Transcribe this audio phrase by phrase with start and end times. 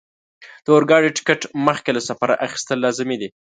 [0.65, 3.29] د اورګاډي ټکټ مخکې له سفره اخیستل لازمي دي.